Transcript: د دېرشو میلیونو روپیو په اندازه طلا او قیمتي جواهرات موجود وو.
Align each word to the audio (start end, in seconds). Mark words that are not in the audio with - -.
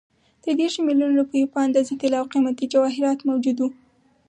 د 0.43 0.45
دېرشو 0.59 0.85
میلیونو 0.87 1.17
روپیو 1.19 1.51
په 1.53 1.59
اندازه 1.65 1.93
طلا 2.01 2.17
او 2.21 2.29
قیمتي 2.33 2.65
جواهرات 2.73 3.19
موجود 3.29 3.57
وو. 3.59 3.69